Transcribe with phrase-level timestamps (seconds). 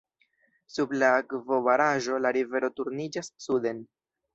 [0.77, 3.89] Sub la akvobaraĵo, la rivero turniĝas suden.